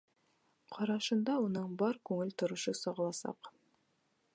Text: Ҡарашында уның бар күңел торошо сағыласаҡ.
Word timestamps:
Ҡарашында 0.75 1.35
уның 1.49 1.77
бар 1.83 2.01
күңел 2.11 2.35
торошо 2.43 2.77
сағыласаҡ. 2.83 3.53